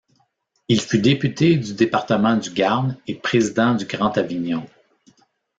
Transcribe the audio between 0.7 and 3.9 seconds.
fût député du département du Gard et président du